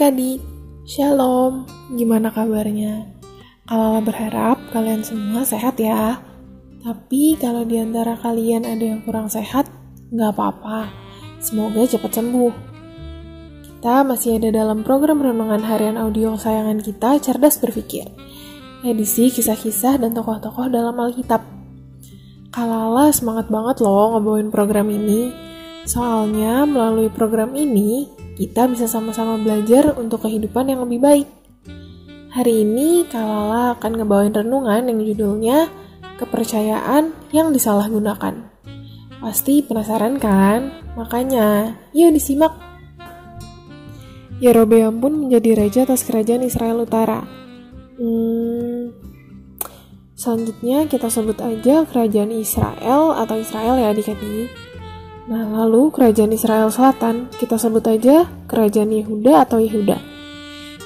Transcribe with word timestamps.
Adik-adik, 0.00 0.40
Shalom, 0.88 1.68
gimana 1.92 2.32
kabarnya? 2.32 3.04
Kalau 3.68 4.00
berharap 4.00 4.56
kalian 4.72 5.04
semua 5.04 5.44
sehat 5.44 5.76
ya. 5.76 6.24
Tapi 6.80 7.36
kalau 7.36 7.68
di 7.68 7.76
antara 7.76 8.16
kalian 8.16 8.64
ada 8.64 8.80
yang 8.80 9.04
kurang 9.04 9.28
sehat, 9.28 9.68
nggak 10.08 10.32
apa-apa. 10.32 10.88
Semoga 11.44 11.84
cepat 11.84 12.16
sembuh. 12.16 12.52
Kita 13.60 14.00
masih 14.00 14.40
ada 14.40 14.48
dalam 14.64 14.88
program 14.88 15.20
renungan 15.20 15.60
harian 15.68 16.00
audio 16.00 16.32
kesayangan 16.32 16.80
kita, 16.80 17.20
Cerdas 17.20 17.60
Berpikir. 17.60 18.08
Edisi 18.80 19.28
kisah-kisah 19.28 20.00
dan 20.00 20.16
tokoh-tokoh 20.16 20.72
dalam 20.72 20.96
Alkitab. 20.96 21.44
Kalala 22.48 23.12
semangat 23.12 23.52
banget 23.52 23.84
loh 23.84 24.16
ngebawain 24.16 24.48
program 24.48 24.88
ini. 24.88 25.28
Soalnya 25.84 26.64
melalui 26.64 27.12
program 27.12 27.52
ini, 27.52 28.19
kita 28.40 28.64
bisa 28.72 28.88
sama-sama 28.88 29.36
belajar 29.36 29.92
untuk 30.00 30.24
kehidupan 30.24 30.72
yang 30.72 30.80
lebih 30.88 30.96
baik. 30.96 31.28
Hari 32.32 32.64
ini 32.64 33.04
Kalala 33.04 33.76
akan 33.76 34.00
ngebawain 34.00 34.32
renungan 34.32 34.88
yang 34.88 34.96
judulnya 35.04 35.68
Kepercayaan 36.16 37.12
yang 37.36 37.52
Disalahgunakan. 37.52 38.48
Pasti 39.20 39.60
penasaran 39.60 40.16
kan? 40.16 40.72
Makanya, 40.96 41.76
yuk 41.92 42.16
disimak. 42.16 42.56
Yerobeam 44.40 45.04
pun 45.04 45.20
menjadi 45.20 45.60
raja 45.60 45.80
atas 45.84 46.00
kerajaan 46.00 46.40
Israel 46.40 46.88
Utara. 46.88 47.20
Hmm, 48.00 48.96
selanjutnya 50.16 50.88
kita 50.88 51.12
sebut 51.12 51.36
aja 51.44 51.84
kerajaan 51.84 52.32
Israel 52.32 53.20
atau 53.20 53.36
Israel 53.36 53.76
ya 53.76 53.92
adik-adik. 53.92 54.69
Nah, 55.28 55.44
lalu 55.52 55.92
kerajaan 55.92 56.32
Israel 56.32 56.72
Selatan 56.72 57.28
kita 57.36 57.60
sebut 57.60 57.84
aja 57.84 58.24
kerajaan 58.48 58.88
Yehuda 58.88 59.44
atau 59.44 59.60
Yehuda. 59.60 60.00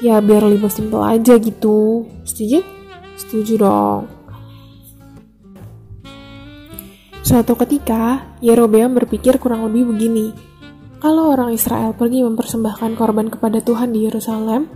Ya, 0.03 0.19
biar 0.19 0.43
lebih 0.43 0.67
simpel 0.73 1.07
aja 1.07 1.39
gitu. 1.39 2.09
Setuju? 2.27 2.67
Setuju 3.15 3.55
dong. 3.63 4.03
Suatu 7.25 7.57
ketika, 7.57 8.37
Yerobeam 8.45 8.93
berpikir 8.99 9.41
kurang 9.41 9.65
lebih 9.65 9.95
begini. 9.95 10.35
Kalau 11.01 11.33
orang 11.33 11.57
Israel 11.57 11.97
pergi 11.97 12.21
mempersembahkan 12.21 12.97
korban 13.01 13.33
kepada 13.33 13.65
Tuhan 13.65 13.97
di 13.97 14.05
Yerusalem, 14.05 14.69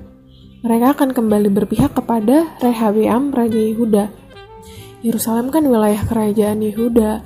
mereka 0.64 0.97
akan 0.97 1.12
kembali 1.12 1.53
berpihak 1.53 1.92
kepada 1.92 2.56
Rehabeam, 2.59 3.31
Raja 3.31 3.59
Yehuda. 3.59 4.05
Yerusalem 5.05 5.53
kan 5.55 5.62
wilayah 5.69 6.03
kerajaan 6.03 6.64
Yehuda, 6.64 7.23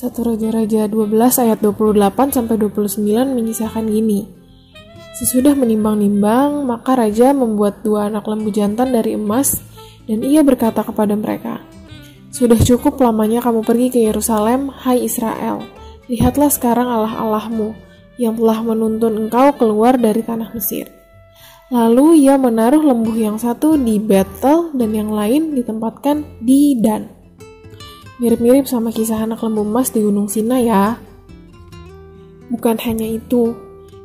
1 0.00 0.16
Raja-Raja 0.16 0.88
12 0.88 1.12
ayat 1.44 1.60
28 1.60 2.32
sampai 2.32 2.56
29 2.56 3.04
mengisahkan 3.36 3.84
gini. 3.84 4.32
Sesudah 5.12 5.52
menimbang-nimbang, 5.52 6.64
maka 6.64 6.96
raja 6.96 7.36
membuat 7.36 7.84
dua 7.84 8.08
anak 8.08 8.24
lembu 8.24 8.48
jantan 8.48 8.96
dari 8.96 9.20
emas 9.20 9.60
dan 10.08 10.24
ia 10.24 10.40
berkata 10.40 10.80
kepada 10.80 11.12
mereka, 11.12 11.60
"Sudah 12.32 12.56
cukup 12.56 12.96
lamanya 12.96 13.44
kamu 13.44 13.60
pergi 13.60 13.92
ke 13.92 14.00
Yerusalem, 14.00 14.72
hai 14.72 15.04
Israel. 15.04 15.68
Lihatlah 16.08 16.48
sekarang 16.48 16.88
Allah-Allahmu 16.88 17.76
yang 18.16 18.40
telah 18.40 18.64
menuntun 18.64 19.28
engkau 19.28 19.52
keluar 19.52 20.00
dari 20.00 20.24
tanah 20.24 20.48
Mesir." 20.56 20.88
Lalu 21.68 22.24
ia 22.24 22.40
menaruh 22.40 22.80
lembu 22.80 23.12
yang 23.20 23.36
satu 23.36 23.76
di 23.76 24.00
Betel 24.00 24.72
dan 24.72 24.96
yang 24.96 25.12
lain 25.12 25.52
ditempatkan 25.52 26.40
di 26.40 26.80
Dan. 26.80 27.19
Mirip-mirip 28.20 28.68
sama 28.68 28.92
kisah 28.92 29.24
anak 29.24 29.40
lembu 29.40 29.64
emas 29.64 29.88
di 29.96 30.04
Gunung 30.04 30.28
Sina 30.28 30.60
ya. 30.60 31.00
Bukan 32.52 32.76
hanya 32.84 33.08
itu, 33.08 33.56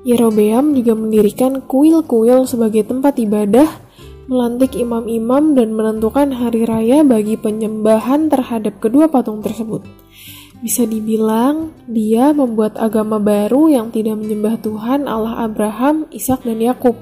Yerobeam 0.08 0.72
juga 0.72 0.96
mendirikan 0.96 1.60
kuil-kuil 1.68 2.48
sebagai 2.48 2.88
tempat 2.88 3.20
ibadah, 3.20 3.68
melantik 4.32 4.80
imam-imam 4.80 5.52
dan 5.60 5.76
menentukan 5.76 6.32
hari 6.32 6.64
raya 6.64 7.04
bagi 7.04 7.36
penyembahan 7.36 8.32
terhadap 8.32 8.80
kedua 8.80 9.12
patung 9.12 9.44
tersebut. 9.44 9.84
Bisa 10.64 10.88
dibilang, 10.88 11.76
dia 11.84 12.32
membuat 12.32 12.80
agama 12.80 13.20
baru 13.20 13.68
yang 13.68 13.92
tidak 13.92 14.16
menyembah 14.16 14.64
Tuhan 14.64 15.12
Allah 15.12 15.44
Abraham, 15.44 16.08
Ishak 16.16 16.48
dan 16.48 16.64
Yakub. 16.64 16.96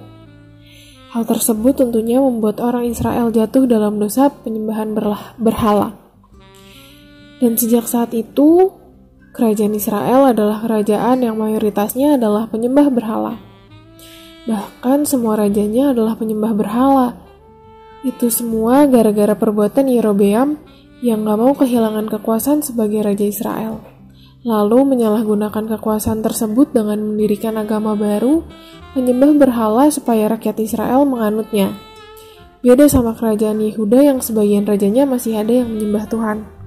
Hal 1.14 1.30
tersebut 1.30 1.78
tentunya 1.78 2.18
membuat 2.18 2.58
orang 2.58 2.90
Israel 2.90 3.30
jatuh 3.30 3.70
dalam 3.70 4.02
dosa 4.02 4.34
penyembahan 4.34 4.98
berhala. 5.38 6.03
Dan 7.44 7.60
sejak 7.60 7.92
saat 7.92 8.16
itu, 8.16 8.72
kerajaan 9.36 9.76
Israel 9.76 10.32
adalah 10.32 10.64
kerajaan 10.64 11.28
yang 11.28 11.36
mayoritasnya 11.36 12.16
adalah 12.16 12.48
penyembah 12.48 12.88
berhala. 12.88 13.36
Bahkan 14.48 15.04
semua 15.04 15.36
rajanya 15.36 15.92
adalah 15.92 16.16
penyembah 16.16 16.56
berhala. 16.56 17.20
Itu 18.08 18.32
semua 18.32 18.88
gara-gara 18.88 19.36
perbuatan 19.36 19.92
Yerobeam 19.92 20.56
yang 21.04 21.28
gak 21.28 21.36
mau 21.36 21.52
kehilangan 21.52 22.08
kekuasaan 22.16 22.64
sebagai 22.64 23.04
Raja 23.04 23.28
Israel. 23.28 23.84
Lalu 24.48 24.96
menyalahgunakan 24.96 25.68
kekuasaan 25.76 26.24
tersebut 26.24 26.72
dengan 26.72 27.04
mendirikan 27.04 27.60
agama 27.60 27.92
baru, 27.92 28.48
menyembah 28.96 29.36
berhala 29.36 29.92
supaya 29.92 30.32
rakyat 30.32 30.64
Israel 30.64 31.04
menganutnya. 31.04 31.76
Beda 32.64 32.88
sama 32.88 33.12
kerajaan 33.20 33.60
Yehuda 33.60 34.00
yang 34.16 34.24
sebagian 34.24 34.64
rajanya 34.64 35.04
masih 35.04 35.36
ada 35.36 35.52
yang 35.52 35.68
menyembah 35.68 36.08
Tuhan. 36.08 36.63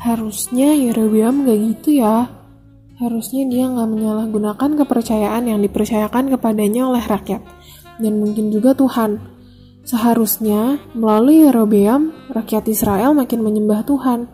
Harusnya 0.00 0.72
Yerobeam 0.72 1.44
gak 1.44 1.60
gitu 1.60 2.00
ya. 2.00 2.32
Harusnya 2.96 3.44
dia 3.44 3.68
gak 3.68 3.84
menyalahgunakan 3.84 4.70
kepercayaan 4.80 5.44
yang 5.44 5.60
dipercayakan 5.60 6.32
kepadanya 6.32 6.88
oleh 6.88 7.04
rakyat. 7.04 7.44
Dan 8.00 8.16
mungkin 8.16 8.48
juga 8.48 8.72
Tuhan. 8.72 9.20
Seharusnya 9.84 10.80
melalui 10.96 11.44
Yerobeam, 11.44 12.16
rakyat 12.32 12.64
Israel 12.72 13.12
makin 13.12 13.44
menyembah 13.44 13.84
Tuhan. 13.84 14.24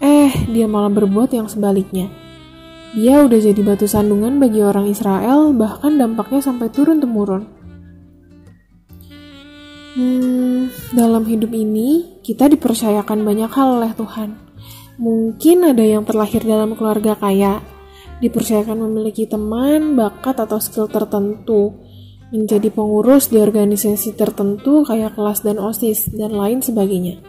Eh, 0.00 0.32
dia 0.48 0.64
malah 0.64 0.88
berbuat 0.88 1.36
yang 1.36 1.52
sebaliknya. 1.52 2.08
Dia 2.96 3.28
udah 3.28 3.36
jadi 3.36 3.60
batu 3.60 3.84
sandungan 3.84 4.40
bagi 4.40 4.64
orang 4.64 4.88
Israel, 4.88 5.52
bahkan 5.52 6.00
dampaknya 6.00 6.40
sampai 6.40 6.72
turun-temurun. 6.72 7.44
Hmm, 9.96 10.72
dalam 10.96 11.28
hidup 11.28 11.52
ini, 11.52 12.20
kita 12.24 12.48
dipercayakan 12.48 13.20
banyak 13.20 13.52
hal 13.52 13.80
oleh 13.84 13.92
Tuhan. 13.92 14.45
Mungkin 14.96 15.68
ada 15.68 15.84
yang 15.84 16.08
terlahir 16.08 16.40
dalam 16.40 16.72
keluarga 16.72 17.12
kaya, 17.20 17.60
dipercayakan 18.24 18.80
memiliki 18.80 19.28
teman, 19.28 19.92
bakat, 19.92 20.40
atau 20.40 20.56
skill 20.56 20.88
tertentu, 20.88 21.76
menjadi 22.32 22.72
pengurus 22.72 23.28
di 23.28 23.38
organisasi 23.38 24.16
tertentu 24.16 24.82
kayak 24.88 25.14
kelas 25.14 25.44
dan 25.44 25.60
OSIS, 25.60 26.10
dan 26.16 26.32
lain 26.32 26.64
sebagainya. 26.64 27.20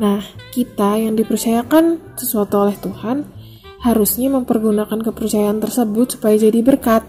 Nah, 0.00 0.24
kita 0.56 0.96
yang 0.96 1.20
dipercayakan 1.20 2.16
sesuatu 2.16 2.64
oleh 2.64 2.76
Tuhan, 2.80 3.28
harusnya 3.84 4.32
mempergunakan 4.32 5.04
kepercayaan 5.04 5.60
tersebut 5.60 6.16
supaya 6.16 6.40
jadi 6.40 6.64
berkat, 6.64 7.04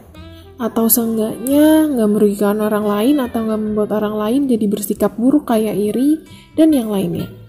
atau 0.59 0.91
seenggaknya 0.91 1.89
nggak 1.89 2.09
merugikan 2.11 2.59
orang 2.59 2.85
lain 2.85 3.17
atau 3.23 3.41
nggak 3.41 3.61
membuat 3.65 3.97
orang 3.97 4.13
lain 4.19 4.41
jadi 4.51 4.65
bersikap 4.67 5.15
buruk 5.15 5.47
kayak 5.47 5.79
iri, 5.79 6.19
dan 6.59 6.75
yang 6.75 6.91
lainnya. 6.91 7.40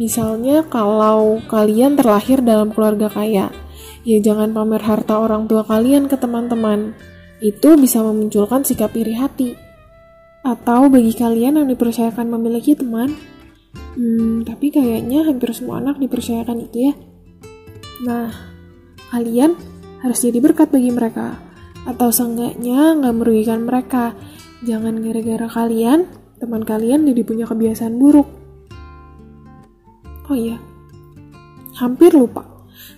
Misalnya 0.00 0.64
kalau 0.64 1.44
kalian 1.44 2.00
terlahir 2.00 2.40
dalam 2.40 2.72
keluarga 2.72 3.12
kaya, 3.12 3.52
ya 4.08 4.18
jangan 4.24 4.56
pamer 4.56 4.80
harta 4.80 5.20
orang 5.20 5.44
tua 5.44 5.68
kalian 5.68 6.08
ke 6.08 6.16
teman-teman. 6.16 6.96
Itu 7.44 7.76
bisa 7.76 8.00
memunculkan 8.00 8.64
sikap 8.64 8.96
iri 8.96 9.12
hati. 9.12 9.52
Atau 10.42 10.88
bagi 10.88 11.12
kalian 11.12 11.60
yang 11.60 11.68
dipercayakan 11.68 12.24
memiliki 12.24 12.72
teman, 12.72 13.12
hmm, 13.98 14.48
tapi 14.48 14.72
kayaknya 14.72 15.28
hampir 15.28 15.52
semua 15.52 15.84
anak 15.84 16.00
dipercayakan 16.00 16.64
itu 16.64 16.88
ya. 16.88 16.94
Nah, 18.02 18.32
kalian 19.12 19.54
harus 20.00 20.18
jadi 20.24 20.40
berkat 20.40 20.72
bagi 20.72 20.88
mereka. 20.88 21.36
Atau 21.84 22.08
seenggaknya 22.08 22.96
nggak 22.96 23.14
merugikan 23.14 23.60
mereka. 23.68 24.16
Jangan 24.64 25.04
gara-gara 25.04 25.46
kalian, 25.52 26.08
teman 26.40 26.62
kalian 26.64 27.04
jadi 27.04 27.22
punya 27.26 27.44
kebiasaan 27.44 27.98
buruk 27.98 28.41
Oh 30.30 30.36
iya, 30.38 30.58
hampir 31.78 32.14
lupa. 32.14 32.46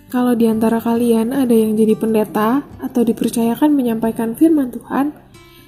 Kalau 0.09 0.37
di 0.37 0.45
antara 0.45 0.77
kalian 0.79 1.33
ada 1.33 1.51
yang 1.51 1.73
jadi 1.73 1.97
pendeta 1.97 2.63
atau 2.79 3.01
dipercayakan 3.01 3.73
menyampaikan 3.73 4.37
firman 4.37 4.69
Tuhan, 4.71 5.11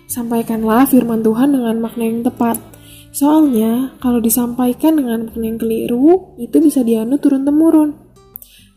sampaikanlah 0.07 0.87
firman 0.87 1.25
Tuhan 1.25 1.57
dengan 1.57 1.75
makna 1.81 2.03
yang 2.07 2.21
tepat. 2.23 2.57
Soalnya, 3.11 3.97
kalau 3.97 4.21
disampaikan 4.21 4.95
dengan 4.95 5.27
makna 5.27 5.45
yang 5.49 5.59
keliru, 5.59 6.37
itu 6.37 6.61
bisa 6.61 6.85
dianut 6.85 7.19
turun-temurun. 7.19 7.97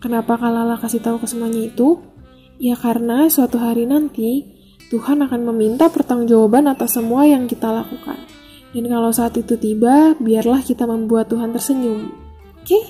Kenapa 0.00 0.40
Kalala 0.40 0.80
kasih 0.80 1.04
tahu 1.04 1.20
ke 1.20 1.28
semuanya 1.28 1.68
itu? 1.68 2.00
Ya 2.56 2.72
karena 2.76 3.28
suatu 3.28 3.60
hari 3.60 3.84
nanti, 3.84 4.48
Tuhan 4.88 5.22
akan 5.22 5.40
meminta 5.52 5.86
pertanggungjawaban 5.92 6.66
atas 6.72 6.96
semua 6.96 7.28
yang 7.28 7.44
kita 7.46 7.68
lakukan. 7.68 8.16
Dan 8.74 8.84
kalau 8.90 9.12
saat 9.12 9.36
itu 9.36 9.54
tiba, 9.60 10.18
biarlah 10.18 10.64
kita 10.64 10.88
membuat 10.88 11.30
Tuhan 11.30 11.52
tersenyum. 11.52 12.19
Oke? 12.60 12.80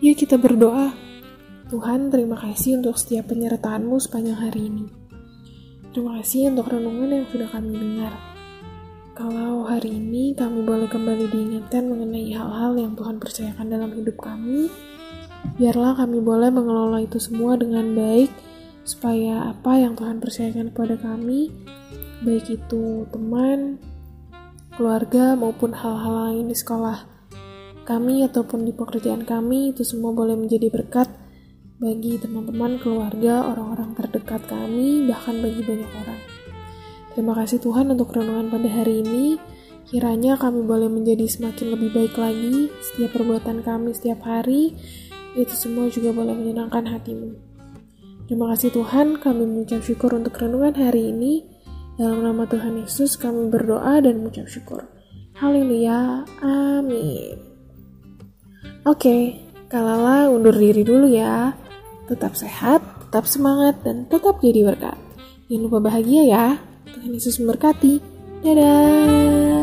Ya 0.00 0.12
kita 0.16 0.40
berdoa. 0.40 0.96
Tuhan 1.68 2.08
terima 2.08 2.38
kasih 2.40 2.80
untuk 2.80 2.96
setiap 2.96 3.28
penyertaanmu 3.34 3.98
sepanjang 4.00 4.38
hari 4.38 4.72
ini. 4.72 4.86
Terima 5.92 6.20
kasih 6.20 6.54
untuk 6.54 6.72
renungan 6.72 7.10
yang 7.12 7.26
sudah 7.28 7.48
kami 7.52 7.76
dengar. 7.76 8.14
Kalau 9.16 9.64
hari 9.64 9.96
ini 9.96 10.36
kami 10.36 10.64
boleh 10.64 10.86
kembali 10.92 11.26
diingatkan 11.32 11.88
mengenai 11.88 12.36
hal-hal 12.36 12.76
yang 12.76 12.92
Tuhan 12.92 13.16
percayakan 13.16 13.66
dalam 13.72 13.90
hidup 13.96 14.20
kami, 14.20 14.68
biarlah 15.56 15.96
kami 15.96 16.20
boleh 16.20 16.52
mengelola 16.52 17.00
itu 17.00 17.16
semua 17.16 17.56
dengan 17.56 17.96
baik, 17.96 18.28
supaya 18.84 19.56
apa 19.56 19.80
yang 19.80 19.96
Tuhan 19.96 20.20
percayakan 20.20 20.68
kepada 20.70 21.00
kami, 21.00 21.48
baik 22.22 22.60
itu 22.60 23.08
teman, 23.08 23.80
keluarga, 24.76 25.32
maupun 25.32 25.72
hal-hal 25.72 26.36
lain 26.36 26.52
di 26.52 26.56
sekolah 26.56 27.15
kami 27.86 28.26
ataupun 28.26 28.66
di 28.66 28.74
pekerjaan 28.74 29.22
kami, 29.22 29.70
itu 29.70 29.86
semua 29.86 30.10
boleh 30.10 30.34
menjadi 30.34 30.66
berkat 30.68 31.06
bagi 31.78 32.18
teman-teman, 32.18 32.82
keluarga, 32.82 33.46
orang-orang 33.52 33.94
terdekat 33.94 34.42
kami, 34.50 35.06
bahkan 35.06 35.38
bagi 35.38 35.62
banyak 35.62 35.90
orang. 36.02 36.20
Terima 37.16 37.32
kasih 37.32 37.62
Tuhan 37.64 37.88
untuk 37.94 38.12
renungan 38.12 38.52
pada 38.52 38.68
hari 38.68 39.00
ini. 39.00 39.40
Kiranya 39.86 40.34
kami 40.34 40.66
boleh 40.66 40.90
menjadi 40.90 41.24
semakin 41.30 41.78
lebih 41.78 41.94
baik 41.94 42.18
lagi 42.18 42.68
setiap 42.82 43.14
perbuatan 43.14 43.62
kami 43.62 43.94
setiap 43.94 44.20
hari. 44.26 44.74
Itu 45.38 45.54
semua 45.54 45.86
juga 45.88 46.10
boleh 46.10 46.34
menyenangkan 46.34 46.90
hatimu. 46.90 47.30
Terima 48.26 48.50
kasih 48.52 48.74
Tuhan, 48.74 49.22
kami 49.22 49.46
mengucap 49.46 49.80
syukur 49.86 50.12
untuk 50.18 50.34
renungan 50.36 50.74
hari 50.74 51.14
ini. 51.14 51.46
Dalam 51.96 52.20
nama 52.20 52.44
Tuhan 52.44 52.84
Yesus 52.84 53.16
kami 53.16 53.48
berdoa 53.48 54.02
dan 54.04 54.20
mengucap 54.20 54.50
syukur. 54.50 54.84
Haleluya. 55.38 56.26
Amin. 56.44 57.55
Oke, 58.86 59.34
kalala 59.66 60.30
undur 60.30 60.54
diri 60.54 60.86
dulu 60.86 61.10
ya. 61.10 61.58
Tetap 62.06 62.38
sehat, 62.38 62.78
tetap 63.02 63.26
semangat, 63.26 63.82
dan 63.82 64.06
tetap 64.06 64.38
jadi 64.38 64.62
berkat. 64.62 64.94
Jangan 65.50 65.62
lupa 65.66 65.90
bahagia 65.90 66.22
ya. 66.22 66.46
Tuhan 66.94 67.10
Yesus 67.10 67.42
memberkati. 67.42 67.98
Dadah. 68.46 69.55